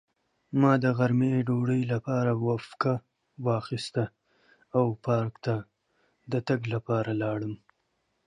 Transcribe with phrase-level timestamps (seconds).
[0.61, 2.93] ما د غرمې ډوډۍ لپاره وقفه
[3.45, 4.05] واخیسته
[4.77, 5.55] او پارک ته
[6.31, 7.53] د تګ لپاره لاړم.